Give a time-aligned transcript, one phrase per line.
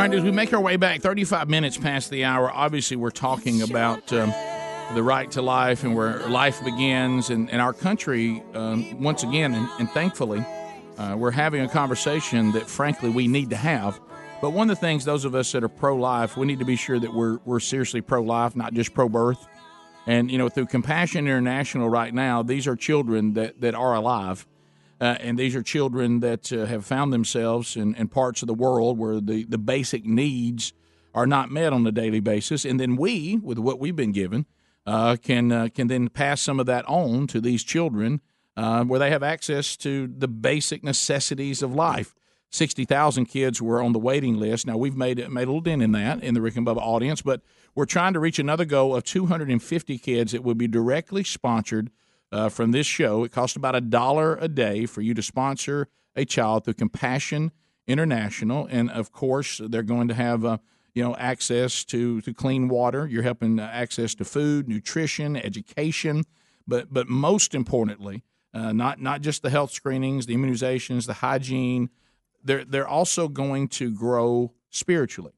[0.00, 3.60] right, as we make our way back, 35 minutes past the hour, obviously we're talking
[3.60, 4.32] about um,
[4.94, 7.28] the right to life and where life begins.
[7.28, 10.44] And, and our country, um, once again, and, and thankfully,
[10.96, 14.00] uh, we're having a conversation that, frankly, we need to have.
[14.40, 16.64] But one of the things, those of us that are pro life, we need to
[16.64, 19.46] be sure that we're, we're seriously pro life, not just pro birth.
[20.06, 24.46] And, you know, through Compassion International right now, these are children that, that are alive.
[25.00, 28.54] Uh, and these are children that uh, have found themselves in, in parts of the
[28.54, 30.72] world where the, the basic needs
[31.14, 32.64] are not met on a daily basis.
[32.64, 34.46] And then we, with what we've been given,
[34.86, 38.20] uh, can, uh, can then pass some of that on to these children
[38.56, 42.14] uh, where they have access to the basic necessities of life.
[42.50, 44.66] 60,000 kids were on the waiting list.
[44.66, 47.22] Now, we've made, made a little dent in that in the Rick and Bubba audience,
[47.22, 47.42] but
[47.74, 51.90] we're trying to reach another goal of 250 kids that would be directly sponsored
[52.32, 53.24] uh, from this show.
[53.24, 57.52] It costs about a dollar a day for you to sponsor a child through Compassion
[57.86, 60.58] International, and of course, they're going to have uh,
[60.94, 63.06] you know access to to clean water.
[63.06, 66.24] You're helping uh, access to food, nutrition, education,
[66.66, 68.22] but but most importantly,
[68.54, 71.90] uh, not not just the health screenings, the immunizations, the hygiene.
[72.44, 75.32] They're they're also going to grow spiritually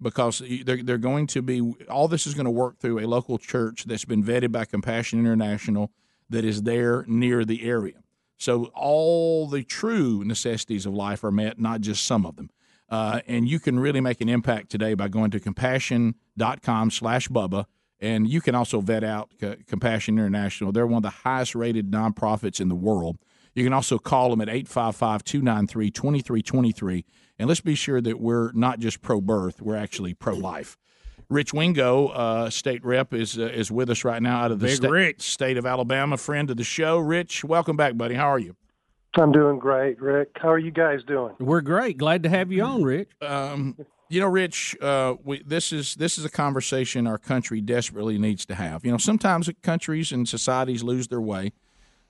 [0.00, 3.38] because they're, they're going to be all this is going to work through a local
[3.38, 5.90] church that's been vetted by Compassion International
[6.30, 8.02] that is there near the area.
[8.38, 12.48] So all the true necessities of life are met, not just some of them.
[12.88, 17.66] Uh, and you can really make an impact today by going to compassion.com slash Bubba.
[18.00, 19.30] And you can also vet out
[19.66, 20.72] Compassion International.
[20.72, 23.18] They're one of the highest rated nonprofits in the world.
[23.54, 27.04] You can also call them at 855 293 2323.
[27.38, 30.78] And let's be sure that we're not just pro birth, we're actually pro life.
[31.30, 34.66] Rich Wingo, uh, state rep, is uh, is with us right now out of the
[34.66, 35.22] Big sta- Rich.
[35.22, 36.98] state of Alabama, friend of the show.
[36.98, 38.16] Rich, welcome back, buddy.
[38.16, 38.56] How are you?
[39.16, 40.30] I'm doing great, Rick.
[40.34, 41.34] How are you guys doing?
[41.38, 41.98] We're great.
[41.98, 43.10] Glad to have you on, Rich.
[43.22, 43.76] Um,
[44.08, 48.44] you know, Rich, uh, we, this is this is a conversation our country desperately needs
[48.46, 48.84] to have.
[48.84, 51.52] You know, sometimes countries and societies lose their way,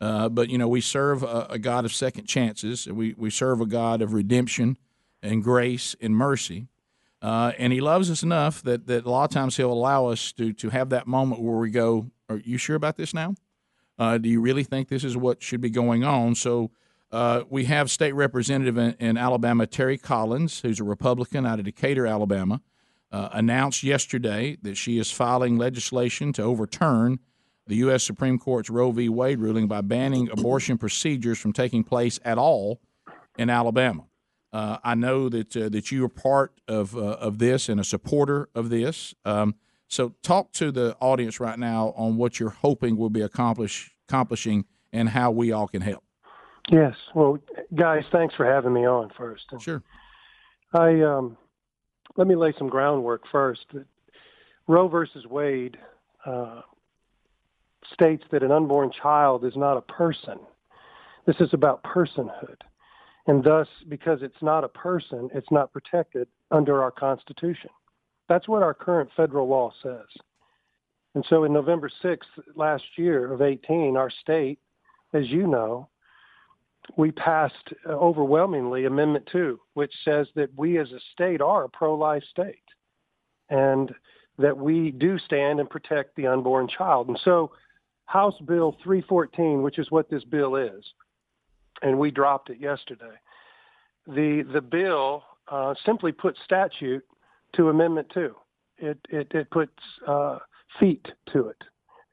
[0.00, 2.86] uh, but you know, we serve a, a God of second chances.
[2.86, 4.76] We we serve a God of redemption
[5.24, 6.68] and grace and mercy,
[7.22, 10.32] uh, and He loves us enough that that a lot of times He'll allow us
[10.32, 13.34] to to have that moment where we go, "Are you sure about this now?
[13.98, 16.70] Uh, do you really think this is what should be going on?" So.
[17.10, 21.64] Uh, we have state representative in, in, Alabama, Terri Collins, who's a Republican out of
[21.64, 22.60] Decatur, Alabama,
[23.10, 27.18] uh, announced yesterday that she is filing legislation to overturn
[27.68, 28.02] the U.S.
[28.02, 29.08] Supreme Court's Roe v.
[29.08, 32.80] Wade ruling by banning abortion procedures from taking place at all
[33.36, 34.04] in Alabama.
[34.52, 37.84] Uh, I know that uh, that you are part of uh, of this and a
[37.84, 39.14] supporter of this.
[39.24, 39.54] Um,
[39.88, 44.64] so, talk to the audience right now on what you're hoping will be accomplish, accomplishing
[44.92, 46.04] and how we all can help.
[46.70, 46.94] Yes.
[47.14, 47.38] Well,
[47.74, 49.44] guys, thanks for having me on first.
[49.60, 49.82] Sure.
[50.74, 51.36] I um,
[52.16, 53.66] let me lay some groundwork first.
[54.66, 55.78] Roe versus Wade
[56.26, 56.60] uh,
[57.92, 60.38] states that an unborn child is not a person.
[61.26, 62.60] This is about personhood.
[63.28, 67.70] And thus, because it's not a person, it's not protected under our Constitution.
[68.26, 70.06] That's what our current federal law says.
[71.14, 72.18] And so in November 6th
[72.56, 74.58] last year of 18, our state,
[75.12, 75.88] as you know,
[76.96, 77.54] we passed
[77.86, 82.56] uh, overwhelmingly Amendment 2, which says that we as a state are a pro-life state
[83.50, 83.94] and
[84.38, 87.08] that we do stand and protect the unborn child.
[87.08, 87.50] And so
[88.06, 90.82] House Bill 314, which is what this bill is,
[91.82, 93.16] and we dropped it yesterday,
[94.06, 97.04] the, the bill uh, simply puts statute
[97.54, 98.34] to Amendment 2.
[98.78, 99.72] It, it, it puts
[100.06, 100.38] uh,
[100.78, 101.62] feet to it.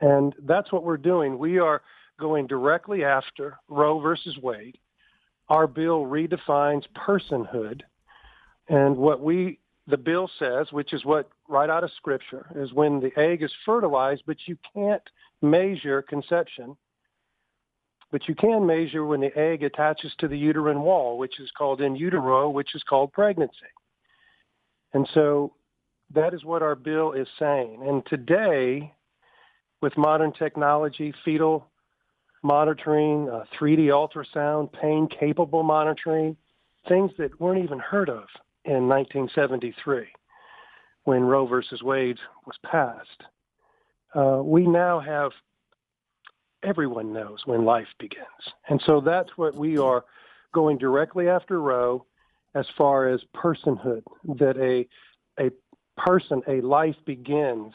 [0.00, 1.38] And that's what we're doing.
[1.38, 1.82] We are
[2.18, 4.78] going directly after Roe versus Wade.
[5.48, 7.82] Our bill redefines personhood.
[8.68, 13.00] And what we, the bill says, which is what right out of scripture, is when
[13.00, 15.02] the egg is fertilized, but you can't
[15.40, 16.76] measure conception,
[18.12, 21.80] but you can measure when the egg attaches to the uterine wall, which is called
[21.80, 23.56] in utero, which is called pregnancy.
[24.92, 25.54] And so
[26.14, 27.82] that is what our bill is saying.
[27.84, 28.92] And today,
[29.80, 31.66] with modern technology, fetal
[32.42, 36.36] monitoring, uh, 3D ultrasound, pain capable monitoring,
[36.88, 38.24] things that weren't even heard of
[38.66, 40.06] in 1973
[41.04, 43.22] when Roe versus Wade was passed.
[44.14, 45.32] uh, we now have
[46.62, 48.26] everyone knows when life begins.
[48.68, 50.04] And so that's what we are
[50.52, 52.06] going directly after Roe
[52.54, 54.86] as far as personhood, that a,
[55.42, 55.50] a
[55.96, 57.72] person, a life begins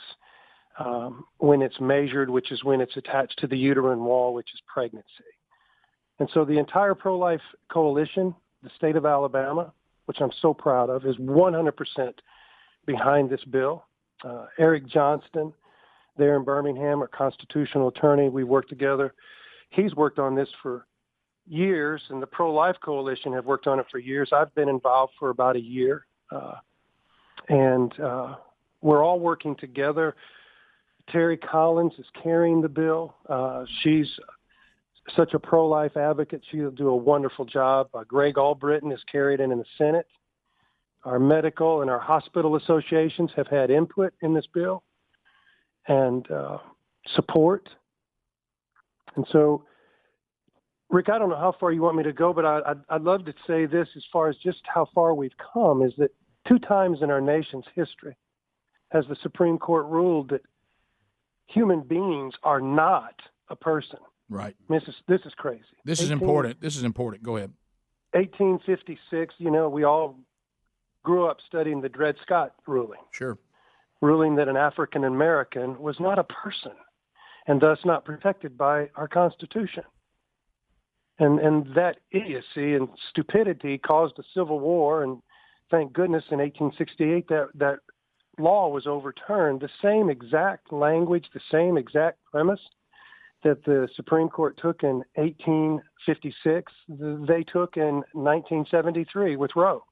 [0.79, 4.61] um, when it's measured, which is when it's attached to the uterine wall, which is
[4.71, 5.07] pregnancy.
[6.19, 7.41] And so the entire pro life
[7.71, 9.73] coalition, the state of Alabama,
[10.05, 11.71] which I'm so proud of, is 100%
[12.85, 13.85] behind this bill.
[14.23, 15.53] Uh, Eric Johnston,
[16.17, 19.13] there in Birmingham, our constitutional attorney, we worked together.
[19.69, 20.85] He's worked on this for
[21.47, 24.29] years, and the Pro Life Coalition have worked on it for years.
[24.33, 26.55] I've been involved for about a year, uh,
[27.49, 28.35] and uh,
[28.81, 30.15] we're all working together.
[31.13, 33.15] Terri Collins is carrying the bill.
[33.29, 34.07] Uh, she's
[35.15, 36.41] such a pro-life advocate.
[36.51, 37.87] She'll do a wonderful job.
[37.93, 40.07] Uh, Greg Albritton has carried it in the Senate.
[41.05, 44.83] Our medical and our hospital associations have had input in this bill
[45.87, 46.57] and uh,
[47.15, 47.69] support.
[49.15, 49.63] And so,
[50.89, 53.01] Rick, I don't know how far you want me to go, but I, I'd, I'd
[53.01, 56.11] love to say this as far as just how far we've come is that
[56.47, 58.15] two times in our nation's history
[58.91, 60.41] has the Supreme Court ruled that
[61.47, 63.15] human beings are not
[63.49, 63.99] a person.
[64.29, 64.55] Right.
[64.69, 65.63] This is this is crazy.
[65.85, 66.59] This is important.
[66.59, 67.23] This is important.
[67.23, 67.53] Go ahead.
[68.11, 69.35] 1856.
[69.37, 70.19] You know, we all
[71.03, 73.37] grew up studying the Dred Scott ruling, Sure.
[74.01, 76.73] Ruling that an African American was not a person,
[77.47, 79.83] and thus not protected by our Constitution.
[81.19, 85.21] And and that idiocy and stupidity caused a civil war, and
[85.71, 87.79] thank goodness in 1868 that that
[88.37, 89.61] law was overturned.
[89.61, 92.59] The same exact language, the same exact premise
[93.43, 99.83] that the Supreme Court took in 1856, they took in 1973 with Roe.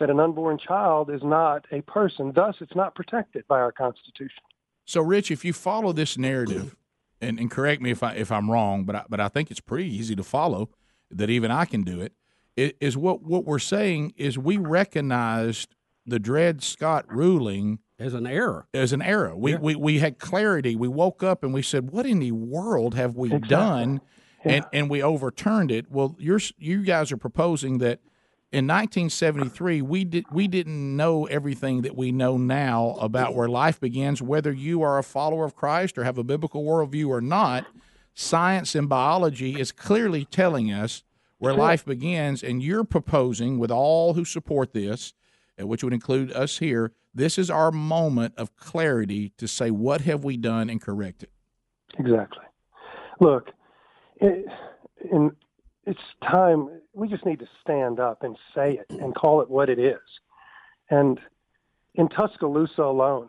[0.00, 4.42] That an unborn child is not a person, thus it's not protected by our Constitution.
[4.84, 6.74] So, Rich, if you follow this narrative,
[7.20, 9.60] and, and correct me if I if I'm wrong, but I, but I think it's
[9.60, 10.68] pretty easy to follow
[11.12, 12.12] that even I can do it.
[12.58, 15.74] i- what what we're saying is we recognized
[16.06, 18.66] the Dred Scott ruling As an error.
[18.74, 19.36] as an error.
[19.36, 19.58] We, Yeah.
[19.58, 20.74] we we had clarity.
[20.76, 23.48] We woke up and we said, "What in the world have we Exactly.
[23.48, 24.00] done?"
[24.42, 25.88] And and we overturned it.
[25.90, 28.00] Well, you're you guys are proposing that
[28.54, 33.80] in 1973 we did we didn't know everything that we know now about where life
[33.80, 37.66] begins, whether you are a follower of Christ or have a biblical worldview or not.
[38.14, 41.02] Science and biology is clearly telling us
[41.38, 45.14] where life begins, and you're proposing with all who support this,
[45.60, 46.92] uh, which would include us here.
[47.12, 51.30] This is our moment of clarity to say what have we done and correct it.
[51.98, 52.44] Exactly.
[53.20, 53.50] Look,
[54.20, 54.46] it,
[55.10, 55.32] in,
[55.86, 56.68] it's time.
[56.92, 60.00] We just need to stand up and say it and call it what it is.
[60.90, 61.20] And
[61.94, 63.28] in Tuscaloosa alone,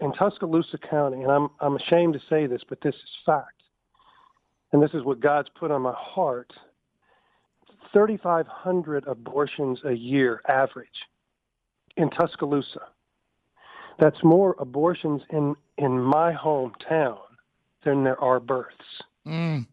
[0.00, 3.62] in Tuscaloosa County, and I'm I'm ashamed to say this, but this is fact,
[4.72, 6.52] and this is what God's put on my heart.
[7.92, 10.88] 3,500 abortions a year average
[11.96, 12.82] in Tuscaloosa.
[13.98, 17.18] That's more abortions in in my hometown
[17.84, 19.02] than there are births.
[19.26, 19.66] Mm,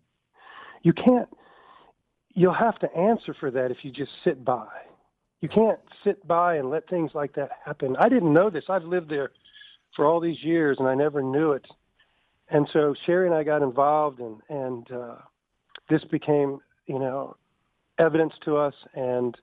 [0.83, 1.27] You can't.
[2.35, 4.67] You'll have to answer for that if you just sit by.
[5.41, 7.95] You can't sit by and let things like that happen.
[7.97, 8.65] I didn't know this.
[8.69, 9.31] I've lived there
[9.95, 11.65] for all these years and I never knew it.
[12.49, 15.15] And so Sherry and I got involved and and uh,
[15.89, 17.37] this became, you know,
[17.99, 19.37] evidence to us and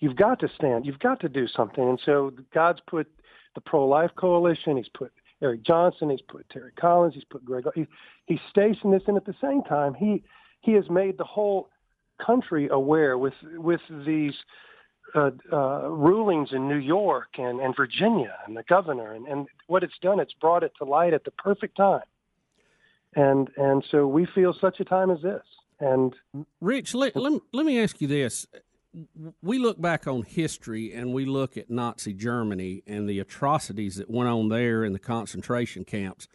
[0.00, 0.84] you've got to stand.
[0.84, 1.88] You've got to do something.
[1.88, 3.06] And so God's put
[3.54, 7.86] the pro-life coalition, he's put Eric Johnston, he's put Terri Collins, he's put Greg he,
[8.26, 10.22] he's stationed this and at the same time he
[10.60, 11.68] he has made the whole
[12.24, 14.34] country aware with with these
[15.14, 19.82] uh, uh, rulings in New York and, and Virginia and the governor and, and what
[19.82, 22.02] it's done, it's brought it to light at the perfect time.
[23.14, 25.42] And and so we feel such a time as this.
[25.80, 26.14] And
[26.60, 28.46] Rich, let, let, me- let me ask you this.
[29.42, 34.08] We look back on history and we look at Nazi Germany and the atrocities that
[34.08, 36.28] went on there in the concentration camps.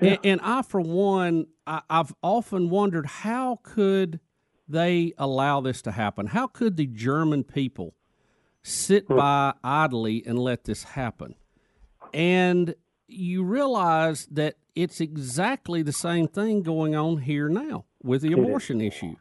[0.00, 4.20] And, and I, for one, I, I've often wondered how could
[4.68, 6.26] they allow this to happen?
[6.26, 7.94] How could the German people
[8.62, 9.16] sit hmm.
[9.16, 11.34] by idly and let this happen?
[12.12, 12.74] And
[13.06, 18.80] you realize that it's exactly the same thing going on here now with the abortion
[18.80, 19.16] issue.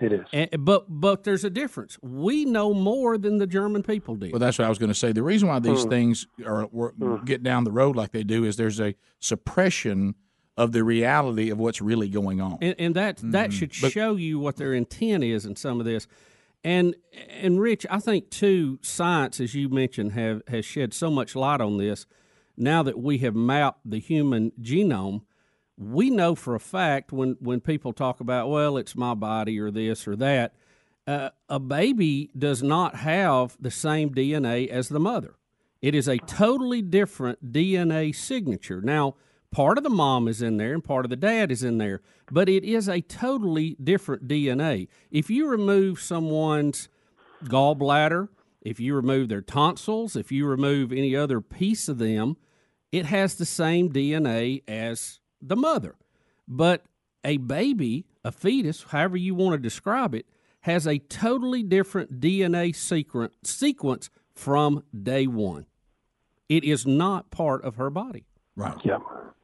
[0.00, 0.26] it is.
[0.32, 1.98] And, but but there's a difference.
[2.02, 4.32] We know more than the German people did.
[4.32, 5.12] well, that's what I was going to say.
[5.12, 5.90] The reason why these hmm.
[5.90, 7.24] things are were, hmm.
[7.24, 10.14] get down the road like they do is there's a suppression
[10.56, 12.58] of the reality of what's really going on.
[12.62, 16.06] and, and that that should show you what their intent is in some of this.
[16.64, 16.96] And
[17.30, 21.60] and Rich, I think too, science, as you mentioned, have has shed so much light
[21.60, 22.06] on this.
[22.56, 25.20] now that we have mapped the human genome,
[25.76, 29.70] we know for a fact when, when people talk about, well, it's my body or
[29.70, 30.54] this or that,
[31.06, 35.34] uh, a baby does not have the same DNA as the mother.
[35.82, 38.80] It is a totally different DNA signature.
[38.80, 39.16] Now,
[39.50, 42.02] part of the mom is in there and part of the dad is in there,
[42.30, 44.88] but it is a totally different DNA.
[45.10, 46.88] If you remove someone's
[47.44, 48.28] gallbladder,
[48.62, 52.36] if you remove their tonsils, if you remove any other piece of them,
[52.90, 55.96] it has the same DNA as the mother.
[56.48, 56.84] But
[57.24, 60.26] a baby, a fetus, however you want to describe it,
[60.60, 65.66] has a totally different DNA sequence, from day one.
[66.48, 68.26] It is not part of her body.
[68.56, 68.76] Right.
[68.84, 68.98] Yeah.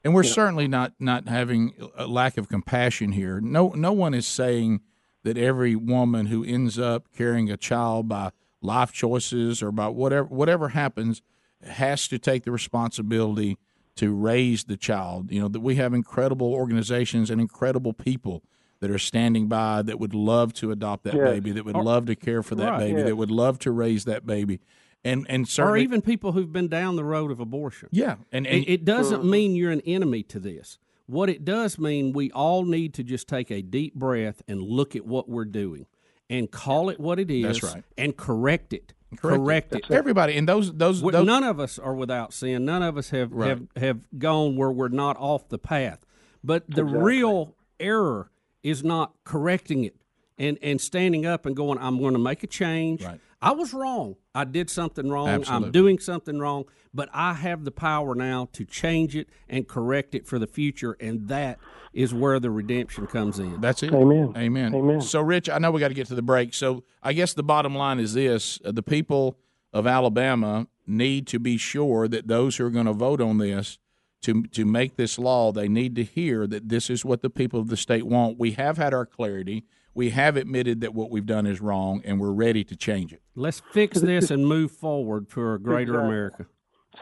[0.04, 3.40] And we're certainly not not having a lack of compassion here.
[3.40, 4.81] No no one is saying
[5.23, 10.26] that every woman who ends up carrying a child by life choices or by whatever
[10.26, 11.23] whatever happens
[11.64, 13.59] has to take the responsibility
[13.95, 15.31] to raise the child.
[15.31, 18.42] You know that we have incredible organizations and incredible people
[18.81, 21.28] that are standing by that would love to adopt that Yes.
[21.28, 22.78] baby, that would oh, love to care for that Right.
[22.81, 23.07] baby, Yes.
[23.07, 24.59] that would love to raise that baby,
[25.04, 27.88] and and Or even people who've been down the road of abortion.
[27.92, 29.25] yeah, and, and It, it doesn't uh-huh.
[29.28, 30.78] mean you're an enemy to this.
[31.06, 34.94] What it does mean, we all need to just take a deep breath and look
[34.97, 35.87] at what we're doing
[36.30, 37.85] and call it what it is That's right.
[37.99, 38.94] and correct it.
[39.16, 39.90] correct, Correct it.
[39.90, 42.64] Everybody and those those, those none of us are without sin.
[42.64, 43.49] None of us have, Right.
[43.49, 46.06] have, have gone where we're not off the path.
[46.42, 48.30] But the real error
[48.62, 49.97] is not correcting it
[50.38, 53.04] and, and standing up and going, I'm going to make a change.
[53.04, 53.21] Right.
[53.43, 54.17] I was wrong.
[54.35, 55.29] I did something wrong.
[55.29, 55.67] Absolutely.
[55.67, 56.65] I'm doing something wrong.
[56.95, 60.97] But I have the power now to change it and correct it for the future.
[61.01, 61.59] And that
[61.93, 63.61] is where the redemption comes in.
[63.61, 63.93] That's it.
[63.93, 64.33] Amen.
[64.37, 64.75] Amen.
[64.75, 65.01] Amen.
[65.01, 66.55] So, Rich, I know we got to get to the break.
[66.55, 69.39] So, I guess the bottom line is this: uh, the people
[69.73, 73.79] of Alabama need to be sure that those who are going to vote on this
[74.23, 77.59] to to make this law, they need to hear that this is what the people
[77.59, 78.39] of the state want.
[78.39, 79.65] We have had our clarity.
[79.95, 83.21] We have admitted that what we've done is wrong, and we're ready to change it.
[83.35, 86.09] Let's fix this and move forward for a greater Exactly.
[86.09, 86.47] America.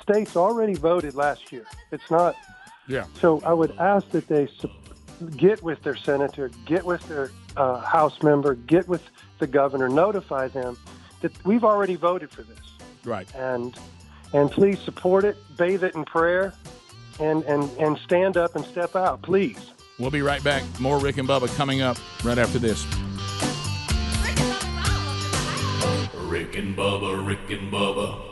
[0.02, 1.64] States already voted last year.
[1.92, 2.34] It's not.
[2.88, 3.04] Yeah.
[3.20, 4.48] So I would ask that they
[5.36, 9.02] get with their senator, get with their uh, House member, get with
[9.38, 10.76] the governor, notify them
[11.20, 12.58] that we've already voted for this,
[13.04, 13.32] Right.
[13.36, 13.76] and
[14.32, 16.54] and please support it, bathe it in prayer,
[17.20, 19.58] and and and stand up and step out, please.
[20.00, 20.64] We'll be right back.
[20.80, 22.86] More Rick and Bubba coming up right after this.
[26.14, 28.29] Rick and Bubba, Rick and Bubba.